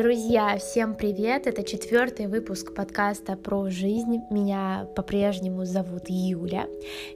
[0.00, 1.46] Друзья, всем привет!
[1.46, 4.22] Это четвертый выпуск подкаста про жизнь.
[4.30, 6.68] Меня по-прежнему зовут Юля.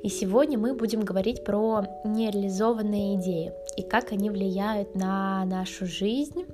[0.02, 6.44] И сегодня мы будем говорить про нереализованные идеи и как они влияют на нашу жизнь.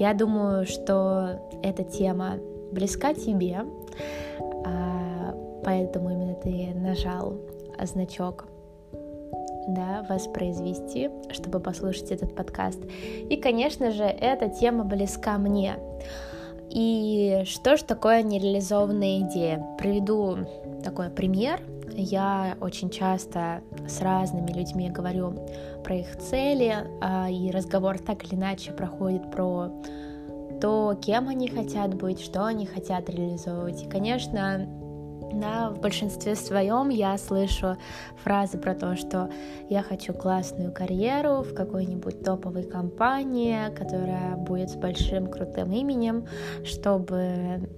[0.00, 2.38] Я думаю, что эта тема
[2.72, 3.64] близка тебе,
[4.66, 5.32] а,
[5.64, 7.38] поэтому именно ты нажал
[7.84, 8.46] значок
[9.68, 12.80] да, воспроизвести, чтобы послушать этот подкаст.
[13.28, 15.76] И, конечно же, эта тема близка мне.
[16.70, 19.76] И что же такое нереализованная идея?
[19.78, 20.38] Приведу
[20.82, 21.60] такой пример.
[21.94, 25.34] Я очень часто с разными людьми говорю
[25.84, 29.70] про их цели, а, и разговор так или иначе проходит про
[30.62, 33.82] то, кем они хотят быть, что они хотят реализовывать.
[33.82, 34.66] И, конечно,
[35.34, 37.76] да, в большинстве своем я слышу
[38.22, 39.30] фразы про то, что
[39.68, 46.26] я хочу классную карьеру в какой-нибудь топовой компании, которая будет с большим крутым именем,
[46.64, 47.68] чтобы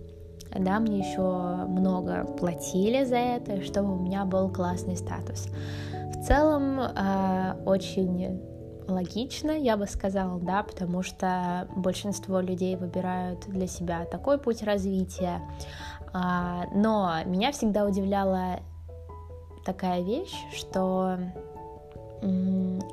[0.56, 1.20] да, мне еще
[1.66, 5.48] много платили за это, чтобы у меня был классный статус.
[5.92, 8.40] В целом э, очень
[8.88, 15.40] логично, я бы сказала, да, потому что большинство людей выбирают для себя такой путь развития,
[16.14, 18.60] но меня всегда удивляла
[19.64, 21.18] такая вещь, что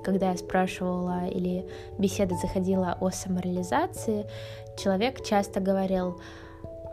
[0.03, 1.65] когда я спрашивала или
[1.97, 4.25] беседа заходила о самореализации,
[4.77, 6.19] человек часто говорил,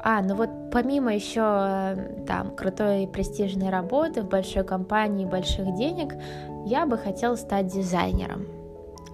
[0.01, 6.15] а, ну вот помимо еще там крутой престижной работы в большой компании, больших денег,
[6.67, 8.47] я бы хотел стать дизайнером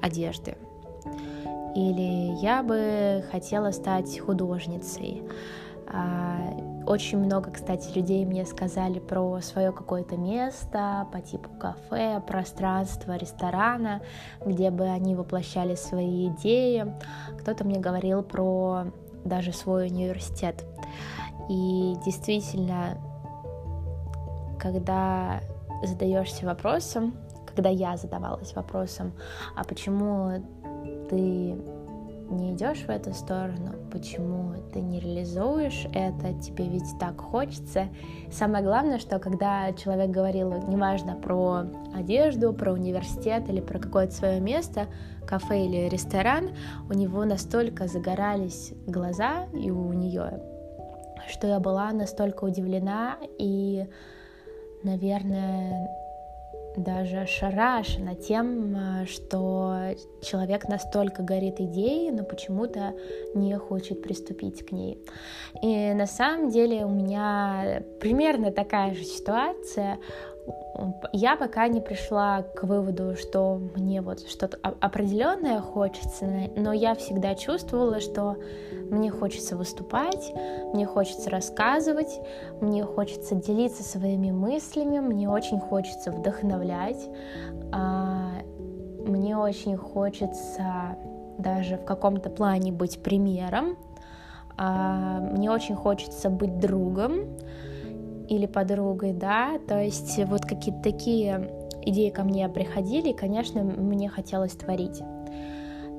[0.03, 0.57] одежды.
[1.75, 5.23] Или я бы хотела стать художницей.
[5.87, 6.39] А,
[6.87, 14.03] очень много, кстати, людей мне сказали про свое какое-то место по типу кафе, пространства, ресторана,
[14.45, 16.95] где бы они воплощали свои идеи.
[17.41, 18.87] Кто-то мне говорил про
[19.25, 20.65] даже свой университет.
[21.49, 22.99] И действительно,
[24.59, 25.41] когда
[25.83, 27.15] задаешься вопросом,
[27.47, 29.13] когда я задавалась вопросом,
[29.55, 30.43] а почему
[31.09, 31.57] ты
[32.31, 37.89] не идешь в эту сторону, почему ты не реализуешь это, тебе ведь так хочется.
[38.31, 41.65] Самое главное, что когда человек говорил, неважно про
[41.95, 44.87] одежду, про университет или про какое-то свое место,
[45.27, 46.51] кафе или ресторан,
[46.89, 50.41] у него настолько загорались глаза и у нее,
[51.29, 53.87] что я была настолько удивлена и,
[54.83, 56.04] наверное,
[56.77, 62.95] даже ошарашена тем, э, что человек настолько горит идеей, но почему-то
[63.35, 64.99] не хочет приступить к ней.
[65.63, 69.99] И на самом деле у меня примерно такая же ситуация
[71.13, 77.35] я пока не пришла к выводу, что мне вот что-то определенное хочется, но я всегда
[77.35, 78.37] чувствовала, что
[78.91, 80.33] мне хочется выступать,
[80.73, 82.21] мне хочется рассказывать,
[82.61, 87.09] мне хочется делиться своими мыслями, мне очень хочется вдохновлять,
[87.73, 88.33] а,
[89.07, 90.97] мне очень хочется
[91.39, 93.77] даже в каком-то плане быть примером,
[94.57, 97.39] а, мне очень хочется быть другом,
[98.29, 101.51] или подругой, да, то есть вот какие-то такие
[101.83, 105.03] идеи ко мне приходили, и, конечно, мне хотелось творить.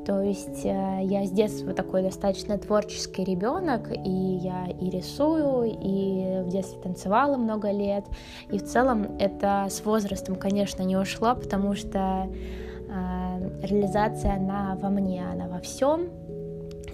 [0.06, 6.44] То есть э, я с детства такой достаточно творческий ребенок, и я и рисую, и
[6.44, 8.06] в детстве танцевала много лет.
[8.52, 14.90] И в целом это с возрастом, конечно, не ушло, потому что э, реализация, она во
[14.90, 16.10] мне, она во всем.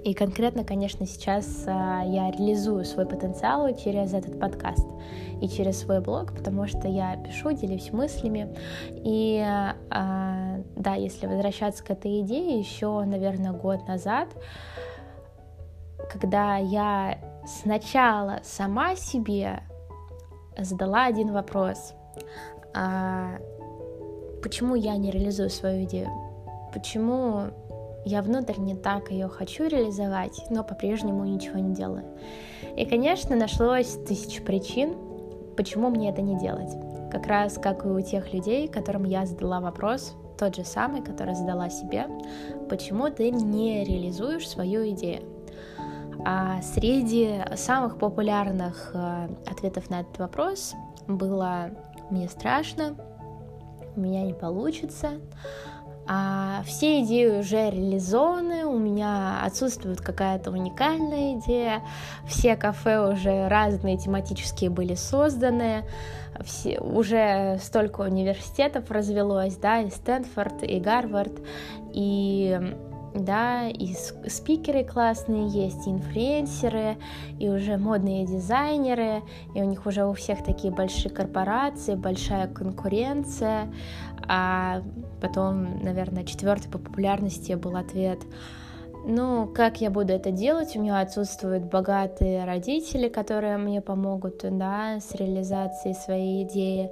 [0.03, 4.87] И конкретно, конечно, сейчас а, я реализую свой потенциал через этот подкаст
[5.41, 8.55] и через свой блог, потому что я пишу, делюсь мыслями.
[8.89, 9.39] И
[9.91, 14.29] а, да, если возвращаться к этой идее, еще, наверное, год назад,
[16.11, 19.61] когда я сначала сама себе
[20.57, 21.93] задала один вопрос.
[22.73, 23.37] А,
[24.41, 26.09] почему я не реализую свою идею?
[26.73, 27.51] Почему
[28.05, 32.05] я внутренне так ее хочу реализовать, но по-прежнему ничего не делаю.
[32.75, 34.95] И, конечно, нашлось тысяч причин,
[35.55, 36.71] почему мне это не делать.
[37.11, 41.35] Как раз как и у тех людей, которым я задала вопрос, тот же самый, который
[41.35, 42.07] задала себе,
[42.69, 45.21] почему ты не реализуешь свою идею.
[46.25, 50.73] А среди самых популярных э, ответов на этот вопрос
[51.07, 51.71] было
[52.09, 52.95] «мне страшно»,
[53.95, 55.19] «у меня не получится»,
[56.13, 61.81] а все идеи уже реализованы, у меня отсутствует какая-то уникальная идея,
[62.27, 65.85] все кафе уже разные тематические были созданы,
[66.43, 71.39] все, уже столько университетов развелось, да, и Стэнфорд, и Гарвард,
[71.93, 72.59] и
[73.13, 73.93] да, и
[74.27, 76.97] спикеры классные есть, и инфлюенсеры,
[77.39, 79.21] и уже модные дизайнеры,
[79.53, 83.73] и у них уже у всех такие большие корпорации, большая конкуренция,
[84.27, 84.81] а
[85.21, 88.19] потом, наверное, четвертый по популярности был ответ
[89.03, 90.75] ну, как я буду это делать?
[90.75, 96.91] У меня отсутствуют богатые родители, которые мне помогут, да, с реализацией своей идеи.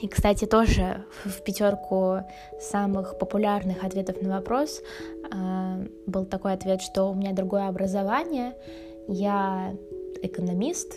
[0.00, 2.18] И, кстати, тоже в пятерку
[2.60, 4.82] самых популярных ответов на вопрос
[5.30, 8.54] а, был такой ответ, что у меня другое образование,
[9.08, 9.74] я
[10.22, 10.94] экономист,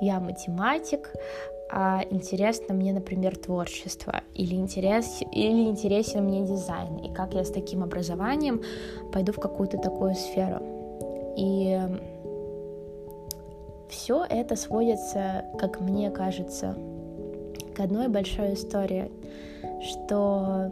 [0.00, 1.12] я математик,
[1.70, 7.50] а интересно мне, например, творчество, или, интерес, или интересен мне дизайн, и как я с
[7.50, 8.62] таким образованием
[9.12, 11.34] пойду в какую-то такую сферу.
[11.36, 11.78] И
[13.88, 16.76] все это сводится, как мне кажется,
[17.74, 19.10] к одной большой истории,
[19.82, 20.70] что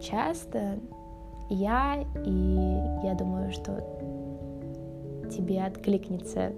[0.00, 0.78] часто
[1.48, 3.84] я и я думаю, что
[5.30, 6.52] тебе откликнется,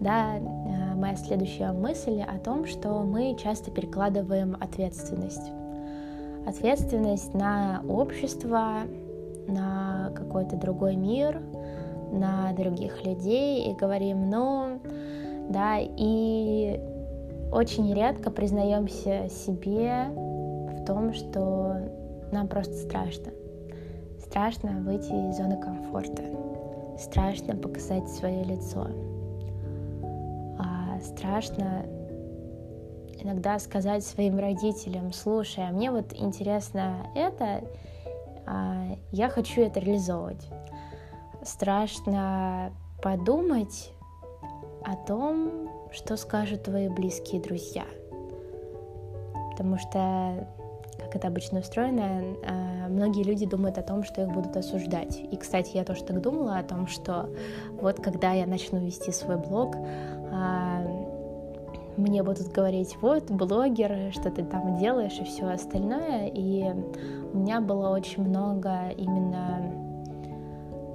[0.00, 5.52] да, э, моя следующая мысль о том, что мы часто перекладываем ответственность.
[6.46, 8.82] Ответственность на общество,
[9.48, 11.40] на какой-то другой мир,
[12.12, 14.80] на других людей и говорим, ну,
[15.48, 16.80] да, и
[17.56, 21.90] очень редко признаемся себе в том, что
[22.30, 23.32] нам просто страшно.
[24.20, 26.22] Страшно выйти из зоны комфорта
[26.98, 28.86] страшно показать свое лицо.
[30.58, 31.86] А страшно
[33.18, 37.64] иногда сказать своим родителям, слушай, а мне вот интересно это,
[38.46, 40.46] а я хочу это реализовывать.
[41.42, 42.72] Страшно
[43.02, 43.92] подумать
[44.84, 47.84] о том, что скажут твои близкие друзья.
[49.52, 50.46] Потому что
[50.98, 55.20] как это обычно устроено, а, многие люди думают о том, что их будут осуждать.
[55.30, 57.28] И, кстати, я тоже так думала о том, что
[57.80, 59.76] вот когда я начну вести свой блог,
[60.32, 60.82] а,
[61.96, 66.28] мне будут говорить, вот, блогер, что ты там делаешь и все остальное.
[66.28, 66.64] И
[67.32, 69.72] у меня было очень много именно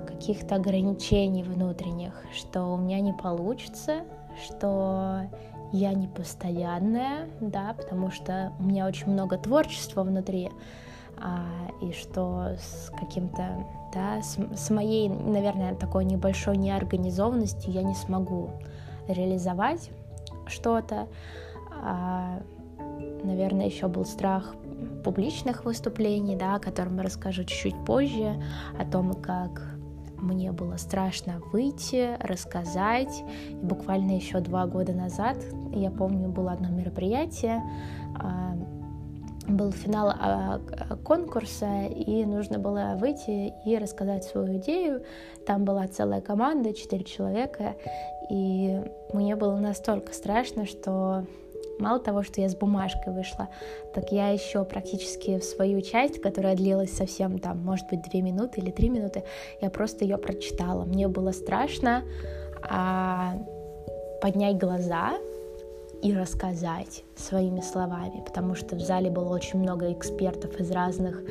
[0.07, 4.01] каких-то ограничений внутренних, что у меня не получится,
[4.43, 5.29] что
[5.71, 10.49] я не постоянная, да, потому что у меня очень много творчества внутри,
[11.17, 11.45] а,
[11.81, 18.51] и что с каким-то, да, с, с моей, наверное, такой небольшой неорганизованностью я не смогу
[19.07, 19.91] реализовать
[20.47, 21.07] что-то.
[21.83, 22.41] А,
[23.23, 24.55] наверное, еще был страх
[25.03, 28.41] публичных выступлений, да, о котором расскажу чуть-чуть позже,
[28.77, 29.75] о том, как
[30.21, 33.23] мне было страшно выйти, рассказать.
[33.49, 35.37] И буквально еще два года назад,
[35.73, 37.61] я помню, было одно мероприятие,
[38.15, 38.55] а,
[39.47, 40.59] был финал а,
[41.03, 45.03] конкурса, и нужно было выйти и рассказать свою идею.
[45.45, 47.75] Там была целая команда, четыре человека,
[48.29, 48.81] и
[49.13, 51.25] мне было настолько страшно, что
[51.79, 53.49] Мало того, что я с бумажкой вышла,
[53.93, 58.61] так я еще практически в свою часть, которая длилась совсем там, может быть, две минуты
[58.61, 59.23] или три минуты,
[59.61, 60.85] я просто ее прочитала.
[60.85, 62.03] Мне было страшно
[62.63, 63.35] а,
[64.21, 65.13] поднять глаза
[66.01, 71.21] и рассказать своими словами, потому что в зале было очень много экспертов из разных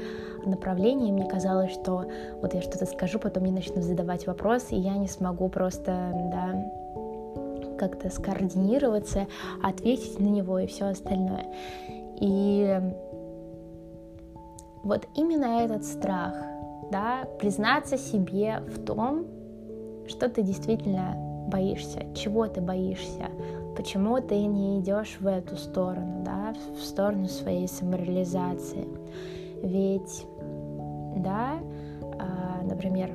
[0.47, 2.05] направлений, мне казалось, что
[2.41, 6.55] вот я что-то скажу, потом мне начнут задавать вопросы, и я не смогу просто, да,
[7.81, 9.27] как-то скоординироваться,
[9.63, 11.47] ответить на него и все остальное.
[12.21, 12.79] И
[14.85, 16.35] вот именно этот страх,
[16.93, 19.25] да, признаться себе в том,
[20.07, 21.15] что ты действительно
[21.49, 23.31] боишься, чего ты боишься,
[23.77, 28.87] почему ты не идешь в эту сторону, да, в сторону своей самореализации.
[29.63, 30.27] Ведь,
[31.17, 31.61] да,
[32.19, 33.11] а, например,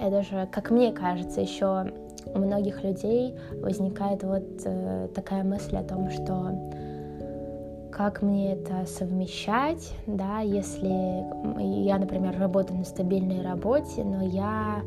[0.00, 1.92] это же, как мне кажется, еще
[2.26, 6.52] у многих людей возникает вот э, такая мысль о том, что
[7.92, 11.24] как мне это совмещать, да, если
[11.84, 14.82] я, например, работаю на стабильной работе, но я,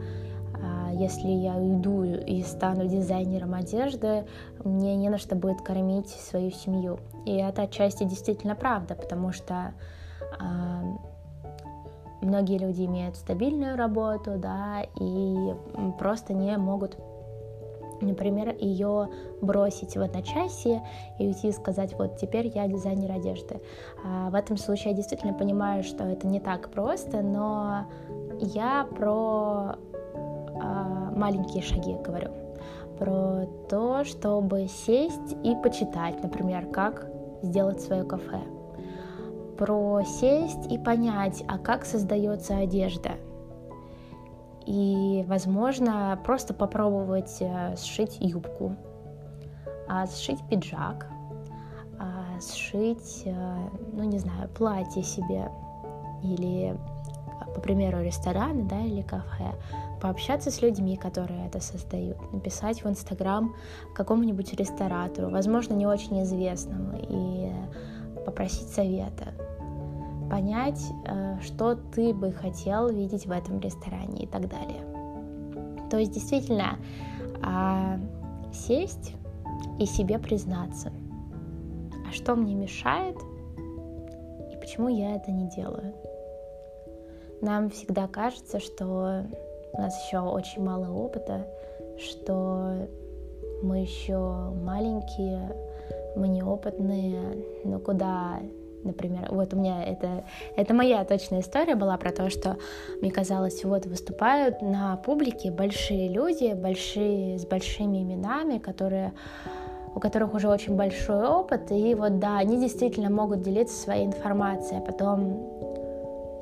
[0.56, 4.26] а, если я уйду и стану дизайнером одежды,
[4.64, 7.00] мне не на что будет кормить свою семью.
[7.26, 9.74] И это отчасти действительно правда, потому что
[10.40, 10.82] а,
[12.22, 15.54] многие люди имеют стабильную работу, да, и
[16.00, 16.98] просто не могут
[18.02, 19.10] например, ее
[19.42, 20.82] бросить в одночасье
[21.20, 23.62] и уйти и сказать, вот теперь я дизайнер одежды.
[24.04, 27.86] А в этом случае я действительно понимаю, что это не так просто, но
[28.40, 29.76] я про
[30.60, 32.30] а, маленькие шаги говорю,
[32.98, 37.08] про то, чтобы сесть и почитать, например, как
[37.42, 38.42] сделать свое кафе,
[39.58, 43.12] про сесть и понять, а как создается одежда.
[44.66, 48.76] И, возможно, просто попробовать э, сшить юбку,
[49.88, 51.08] а сшить пиджак,
[52.00, 53.56] а сшить, э,
[53.94, 55.52] ну не знаю, платье себе
[56.24, 56.76] или,
[57.54, 59.54] по примеру, рестораны, да, или кафе,
[60.02, 63.56] пообщаться с людьми, которые это создают, написать в Инстаграм
[63.94, 67.52] какому-нибудь ресторатору, возможно, не очень известному, и
[68.26, 69.34] попросить совета,
[70.30, 74.84] понять, э, что ты бы хотел видеть в этом ресторане и так далее.
[75.90, 76.78] То есть действительно
[77.44, 78.00] а,
[78.52, 79.14] сесть
[79.80, 80.92] и себе признаться,
[82.08, 83.16] а что мне мешает
[84.52, 85.94] и почему я это не делаю.
[87.42, 89.26] Нам всегда кажется, что
[89.74, 91.46] у нас еще очень мало опыта,
[92.00, 92.88] что
[93.62, 94.18] мы еще
[94.64, 95.56] маленькие,
[96.16, 98.40] мы неопытные, но куда
[98.86, 100.24] например, вот у меня это,
[100.56, 102.58] это моя точная история была про то, что
[103.02, 109.14] мне казалось, вот выступают на публике большие люди, большие, с большими именами, которые
[109.96, 114.80] у которых уже очень большой опыт, и вот да, они действительно могут делиться своей информацией.
[114.80, 115.40] А потом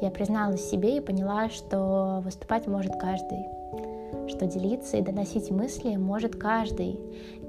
[0.02, 3.46] я призналась себе и поняла, что выступать может каждый,
[4.28, 7.00] что делиться и доносить мысли может каждый,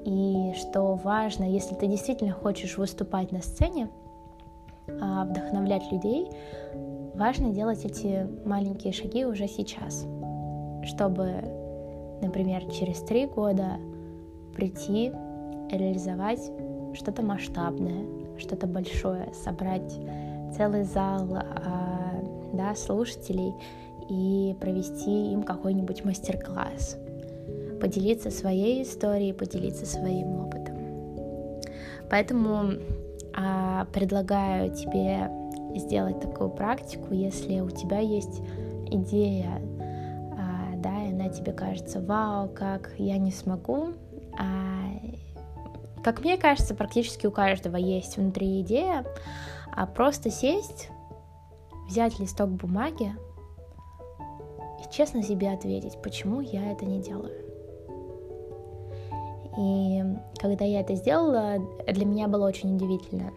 [0.05, 3.89] и что важно, если ты действительно хочешь выступать на сцене,
[4.87, 6.29] вдохновлять людей,
[7.15, 10.05] важно делать эти маленькие шаги уже сейчас,
[10.83, 11.43] чтобы,
[12.21, 13.77] например, через три года
[14.55, 15.11] прийти,
[15.71, 16.51] реализовать
[16.93, 18.05] что-то масштабное,
[18.37, 19.97] что-то большое, собрать
[20.55, 22.21] целый зал а,
[22.53, 23.53] да, слушателей
[24.09, 26.97] и провести им какой-нибудь мастер-класс,
[27.81, 30.77] поделиться своей историей, поделиться своим опытом.
[32.09, 33.04] Поэтому а,
[33.91, 35.29] предлагаю тебе
[35.75, 38.41] сделать такую практику, если у тебя есть
[38.87, 39.61] идея,
[40.37, 43.93] а, да, и она тебе кажется, вау, как я не смогу,
[44.39, 44.85] а,
[46.03, 49.05] как мне кажется, практически у каждого есть внутри идея,
[49.75, 50.89] а просто сесть,
[51.87, 53.13] взять листок бумаги
[54.79, 57.44] и честно себе ответить, почему я это не делаю.
[59.57, 60.03] И
[60.37, 61.55] когда я это сделала,
[61.87, 63.31] для меня было очень удивительно,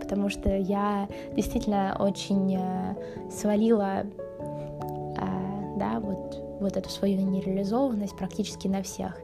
[0.00, 2.94] потому что я действительно очень э,
[3.30, 4.06] свалила э,
[5.76, 9.20] да, вот, вот эту свою нереализованность практически на всех.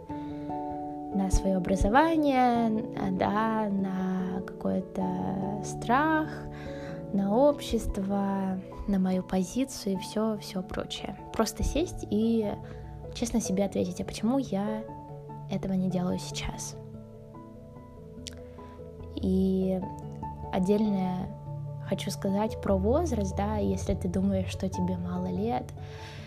[1.14, 6.28] На свое образование, да, на какой-то страх,
[7.12, 11.16] на общество, на мою позицию и все, все прочее.
[11.32, 12.50] Просто сесть и
[13.14, 14.82] честно себе ответить, а почему я
[15.52, 16.76] этого не делаю сейчас.
[19.14, 19.80] И
[20.52, 21.28] отдельное
[21.88, 25.64] хочу сказать про возраст, да, если ты думаешь, что тебе мало лет,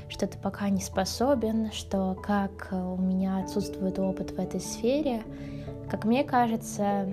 [0.07, 5.23] что ты пока не способен, что как у меня отсутствует опыт в этой сфере,
[5.89, 7.11] как мне кажется,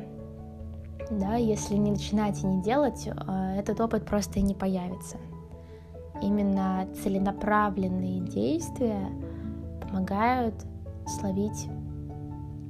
[1.11, 5.17] да, если не начинать и не делать, э, этот опыт просто и не появится.
[6.21, 9.09] Именно целенаправленные действия
[9.81, 10.55] помогают
[11.07, 11.69] словить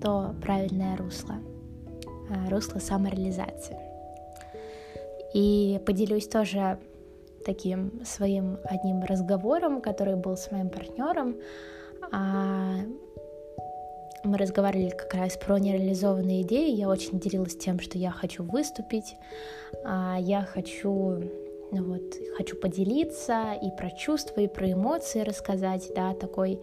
[0.03, 1.37] то правильное русло,
[2.31, 3.79] а, русло самореализации.
[5.35, 6.79] И поделюсь тоже
[7.45, 11.37] таким своим одним разговором, который был с моим партнером.
[12.13, 12.75] А,
[14.25, 16.75] мы разговаривали как раз про нереализованные идеи.
[16.75, 19.17] Я очень делилась тем, что я хочу выступить,
[19.85, 21.23] а, я хочу
[21.75, 22.03] ну вот,
[22.37, 26.61] хочу поделиться и про чувства, и про эмоции рассказать, да, такой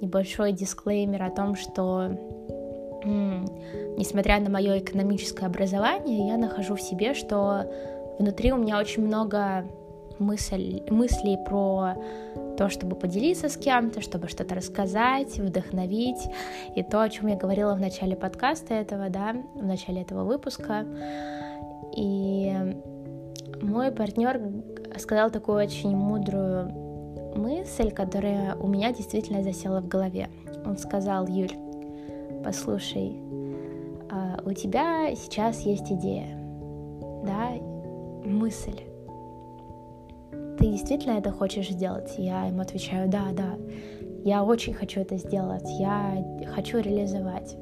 [0.00, 2.16] небольшой дисклеймер о том, что
[3.04, 7.64] несмотря на мое экономическое образование, я нахожу в себе, что
[8.18, 9.64] внутри у меня очень много
[10.18, 11.94] мысль, мыслей про
[12.56, 16.28] то, чтобы поделиться с кем-то, чтобы что-то рассказать, вдохновить.
[16.74, 20.86] И то, о чем я говорила в начале подкаста этого, да, в начале этого выпуска.
[21.96, 22.52] И
[23.60, 24.40] мой партнер
[24.98, 26.70] сказал такую очень мудрую
[27.36, 30.28] мысль, которая у меня действительно засела в голове.
[30.64, 31.52] Он сказал, Юль,
[32.42, 33.20] послушай,
[34.10, 36.36] а, у тебя сейчас есть идея,
[37.24, 37.50] да,
[38.24, 38.80] мысль.
[40.58, 42.14] Ты действительно это хочешь сделать?
[42.18, 43.56] Я ему отвечаю, да, да,
[44.24, 47.56] я очень хочу это сделать, я хочу реализовать.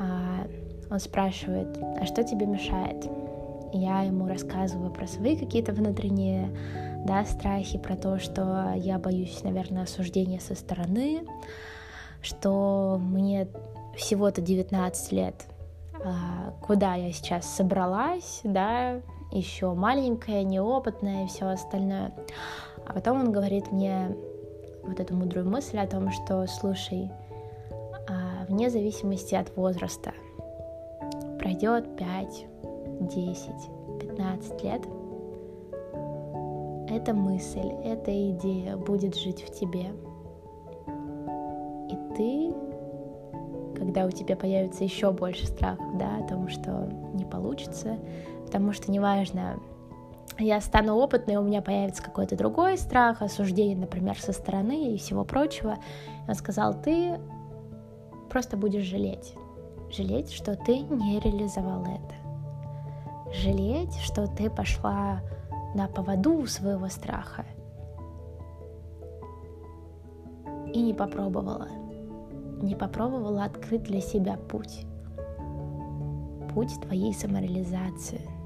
[0.00, 0.46] А
[0.90, 3.06] он спрашивает, а что тебе мешает?
[3.72, 6.50] Я ему рассказываю про свои какие-то внутренние
[7.06, 11.22] да, страхи, про то, что я боюсь, наверное, осуждения со стороны,
[12.26, 13.48] что мне
[13.96, 15.46] всего-то 19 лет,
[16.04, 19.00] а, куда я сейчас собралась, да,
[19.32, 22.12] еще маленькая, неопытная и все остальное.
[22.84, 24.14] А потом он говорит мне
[24.82, 27.10] вот эту мудрую мысль о том, что, слушай,
[28.08, 30.12] а, вне зависимости от возраста,
[31.38, 32.46] пройдет 5,
[33.00, 33.46] 10,
[34.00, 34.82] 15 лет,
[36.88, 39.92] эта мысль, эта идея будет жить в тебе.
[42.16, 42.52] Ты,
[43.76, 47.98] когда у тебя появится еще больше страхов, да, о том, что не получится,
[48.44, 49.60] потому что неважно,
[50.38, 55.24] я стану опытной, у меня появится какой-то другой страх, осуждение, например, со стороны и всего
[55.24, 55.76] прочего.
[56.28, 57.18] Он сказал, ты
[58.30, 59.34] просто будешь жалеть.
[59.90, 63.32] Жалеть, что ты не реализовал это.
[63.32, 65.20] Жалеть, что ты пошла
[65.74, 67.44] на поводу своего страха
[70.72, 71.68] и не попробовала.
[72.62, 74.84] Не попробовала открыть для себя путь.
[76.54, 78.20] Путь твоей самореализации–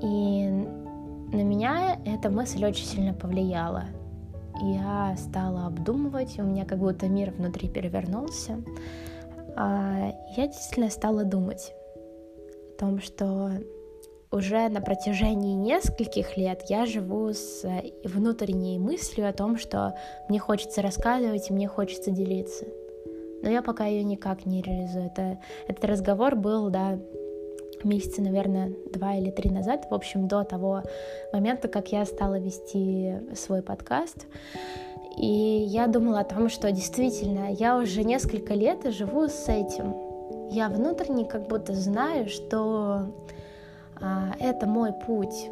[0.00, 0.48] и
[1.32, 3.84] на меня эта мысль очень сильно повлияла.
[4.60, 8.62] Я стала обдумывать, у меня как будто мир внутри перевернулся.
[9.54, 11.72] А, я действительно стала думать
[12.74, 13.50] о том, что
[14.36, 17.64] уже на протяжении нескольких лет я живу с
[18.04, 19.96] внутренней мыслью о том, что
[20.28, 22.66] мне хочется рассказывать мне хочется делиться.
[23.42, 25.06] Но я пока ее никак не реализую.
[25.06, 25.38] Это,
[25.68, 26.98] этот разговор был, да,
[27.84, 30.82] месяца, наверное, два или три назад, в общем, до того
[31.32, 34.26] момента, как я стала вести свой подкаст.
[35.16, 39.94] И я думала о том, что действительно я уже несколько лет живу с этим.
[40.50, 43.12] Я внутренне как будто знаю, что
[44.38, 45.50] это мой путь.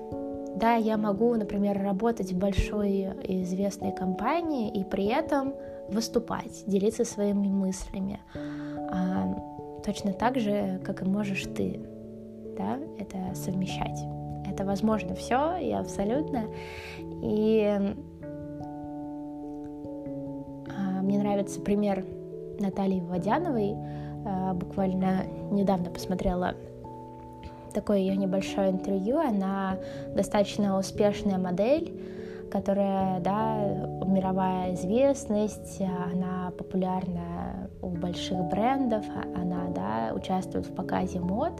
[0.56, 5.54] Да, я могу, например, работать в большой известной компании и при этом
[5.88, 8.20] выступать, делиться своими мыслями.
[8.90, 9.34] А,
[9.84, 11.80] точно так же, как и можешь ты
[12.56, 13.98] да, это совмещать.
[14.50, 16.44] Это возможно все и абсолютно.
[17.22, 17.94] И
[20.76, 22.04] а, мне нравится пример
[22.60, 23.74] Натальи Водяновой.
[24.26, 26.54] А, буквально недавно посмотрела
[27.74, 29.18] такое ее небольшое интервью.
[29.18, 29.76] Она
[30.14, 32.00] достаточно успешная модель,
[32.50, 33.58] которая, да,
[34.06, 41.52] мировая известность, она популярна у больших брендов, она, да, участвует в показе мод.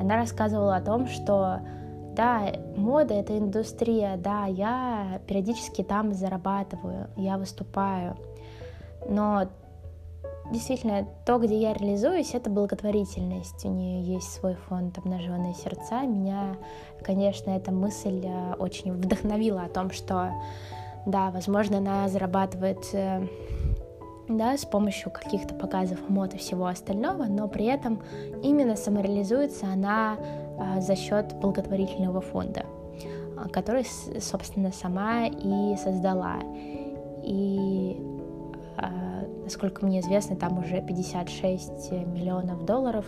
[0.00, 1.60] Она рассказывала о том, что
[2.16, 8.16] да, мода— это индустрия, да, я периодически там зарабатываю, я выступаю,
[9.08, 9.48] но
[10.52, 13.64] действительно, то, где я реализуюсь, это благотворительность.
[13.64, 16.02] У нее есть свой фонд «Обнаженные сердца».
[16.02, 16.56] Меня,
[17.02, 20.32] конечно, эта мысль э, очень вдохновила о том, что,
[21.04, 23.26] да, возможно, она зарабатывает э,
[24.28, 28.02] да, с помощью каких-то показов мод и всего остального, но при этом
[28.42, 30.16] именно самореализуется она
[30.58, 32.64] а, за счет благотворительного фонда,
[33.52, 33.86] который,
[34.20, 36.36] собственно, сама и создала.
[37.22, 37.96] И,
[39.44, 43.06] насколько мне известно, там уже 56 миллионов долларов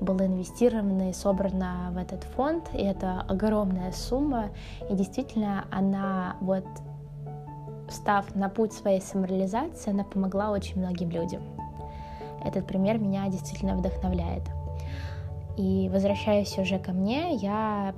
[0.00, 4.50] было инвестировано и собрано в этот фонд, и это огромная сумма,
[4.88, 6.64] и действительно она вот
[7.90, 11.42] Встав на путь своей самореализации, она помогла очень многим людям.
[12.44, 14.44] Этот пример меня действительно вдохновляет.
[15.56, 17.92] И возвращаясь уже ко мне, я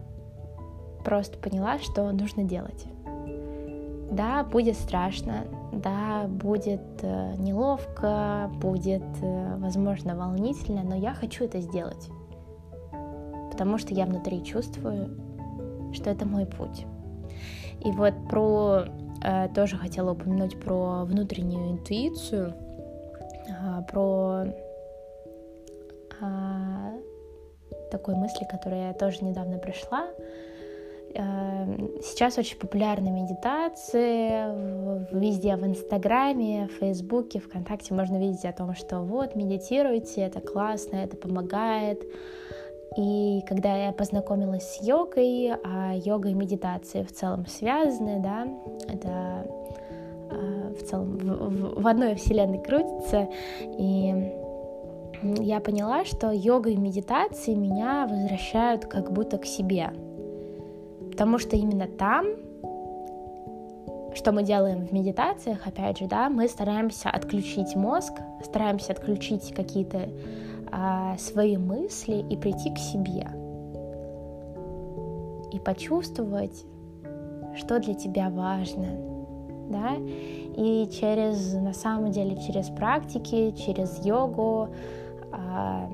[1.05, 2.87] просто поняла, что нужно делать.
[4.13, 11.61] Да, будет страшно, да, будет э, неловко, будет, э, возможно, волнительно, но я хочу это
[11.61, 12.09] сделать.
[13.51, 15.19] Потому что я внутри чувствую,
[15.93, 16.87] что это мой путь.
[17.85, 18.85] И вот про
[19.25, 22.55] Э, тоже хотела упомянуть про внутреннюю интуицию,
[23.91, 24.47] про
[27.91, 30.07] такой мысли, которая я тоже недавно пришла.
[31.15, 31.67] Э,
[32.03, 37.95] сейчас очень популярны медитации, везде в Инстаграме, в Фейсбуке, ВКонтакте.
[37.95, 42.03] Можно видеть о том, что вот, медитируйте, это классно, это помогает.
[42.97, 48.47] И когда я познакомилась с йогой, а йога и медитация в целом связаны, да,
[48.89, 49.47] это
[50.31, 53.29] э, в целом в, в одной вселенной крутится,
[53.63, 54.33] и
[55.23, 59.93] я поняла, что йога и медитации меня возвращают как будто к себе,
[61.13, 62.27] потому что именно там
[64.15, 68.13] что мы делаем в медитациях, опять же, да, мы стараемся отключить мозг,
[68.45, 70.09] стараемся отключить какие-то
[70.71, 73.27] а, свои мысли и прийти к себе.
[75.51, 76.65] И почувствовать,
[77.57, 78.89] что для тебя важно.
[79.71, 79.97] Да?
[79.97, 84.69] И через, на самом деле, через практики, через йогу,
[85.33, 85.89] а,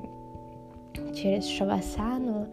[1.15, 2.47] через шавасану,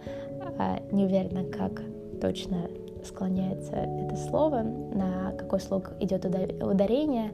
[0.58, 1.82] а, не уверена, как
[2.20, 2.68] точно
[3.04, 7.32] склоняется это слово, на какой слог идет ударение,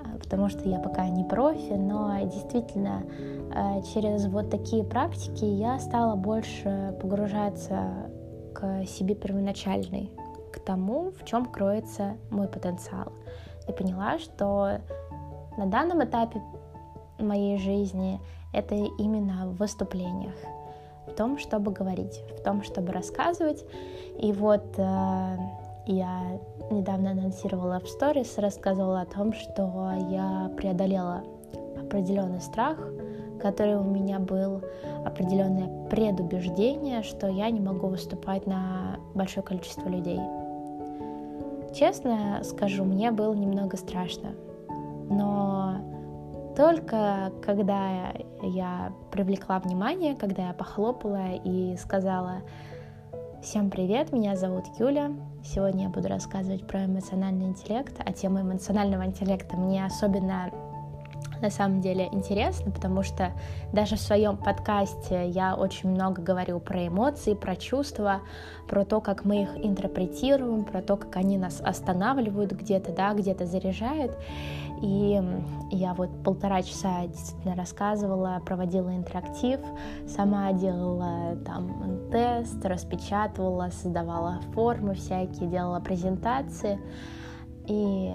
[0.00, 3.04] а, потому что я пока не профи, но действительно
[3.54, 8.10] а, через вот такие практики я стала больше погружаться
[8.54, 10.10] к себе первоначальной,
[10.52, 13.12] к тому, в чем кроется мой потенциал.
[13.68, 14.80] И поняла, что
[15.56, 16.40] на данном этапе
[17.18, 18.20] моей жизни
[18.52, 20.34] это именно в выступлениях,
[21.08, 23.64] в том, чтобы говорить, в том, чтобы рассказывать.
[24.18, 25.36] И вот э,
[25.86, 26.40] я
[26.70, 31.24] недавно анонсировала в сторис, рассказывала о том, что я преодолела
[31.80, 32.78] определенный страх,
[33.40, 34.62] который у меня был,
[35.04, 40.20] определенное предубеждение, что я не могу выступать на большое количество людей.
[41.74, 44.30] Честно скажу, мне было немного страшно,
[45.08, 45.76] но
[46.58, 52.42] только когда я привлекла внимание, когда я похлопала и сказала
[53.40, 55.12] Всем привет, меня зовут Юля.
[55.44, 60.50] Сегодня я буду рассказывать про эмоциональный интеллект, а тема эмоционального интеллекта мне особенно
[61.40, 63.32] на самом деле интересно, потому что
[63.72, 68.20] даже в своем подкасте я очень много говорю про эмоции, про чувства,
[68.66, 73.46] про то, как мы их интерпретируем, про то, как они нас останавливают где-то, да, где-то
[73.46, 74.16] заряжают.
[74.82, 75.20] И
[75.72, 79.60] я вот полтора часа действительно рассказывала, проводила интерактив,
[80.06, 86.78] сама делала там тест, распечатывала, создавала формы всякие, делала презентации.
[87.66, 88.14] И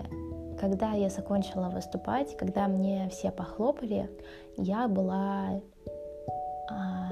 [0.63, 4.09] когда я закончила выступать, когда мне все похлопали,
[4.55, 5.59] я была
[6.69, 7.09] а,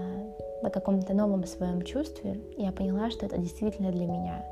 [0.61, 2.39] на каком-то новом своем чувстве.
[2.55, 4.45] Я поняла, что это действительно для меня,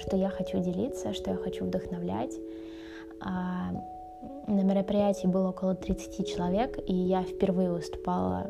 [0.00, 2.34] что я хочу делиться, что я хочу вдохновлять.
[3.20, 3.70] А,
[4.48, 8.48] на мероприятии было около 30 человек, и я впервые выступала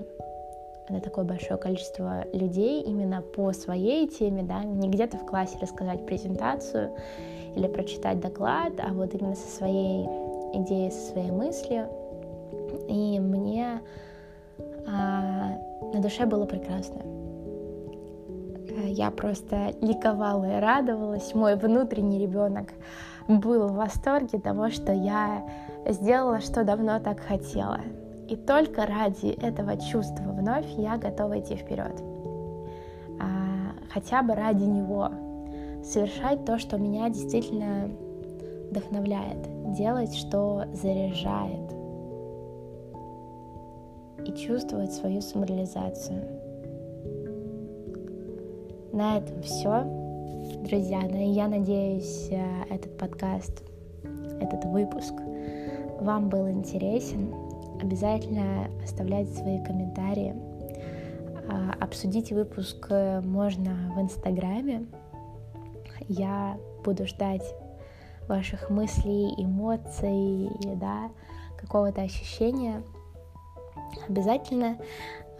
[0.89, 6.07] на такое большое количество людей именно по своей теме, да, не где-то в классе рассказать
[6.07, 6.93] презентацию
[7.55, 10.07] или прочитать доклад, а вот именно со своей
[10.55, 11.89] идеей, со своей мыслью.
[12.89, 13.81] И мне
[14.87, 15.59] а,
[15.93, 17.01] на душе было прекрасно.
[18.85, 21.35] Я просто ликовала и радовалась.
[21.35, 22.69] Мой внутренний ребенок
[23.27, 25.43] был в восторге того, что я
[25.87, 27.81] сделала, что давно так хотела.
[28.29, 32.03] И только ради этого чувства вновь я готова идти вперед.
[33.21, 35.11] А, хотя бы ради него
[35.85, 37.89] совершать то, что меня действительно
[38.71, 41.73] вдохновляет, делать, что заряжает
[44.25, 46.25] и чувствовать свою самореализацию.
[48.93, 49.85] На этом все,
[50.65, 51.03] друзья.
[51.03, 53.63] Я надеюсь, э, этот подкаст,
[54.41, 55.15] этот выпуск
[56.01, 57.46] вам был интересен.
[57.81, 60.35] Обязательно оставляйте свои комментарии.
[61.49, 64.87] А, обсудить выпуск э, можно в Инстаграме
[66.09, 67.55] я буду ждать
[68.29, 71.11] ваших мыслей, эмоций, да,
[71.57, 72.83] какого-то ощущения.
[74.09, 74.79] Обязательно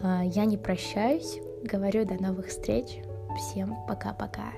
[0.01, 2.99] а, я не прощаюсь, говорю до новых встреч.
[3.37, 4.51] Всем пока-пока.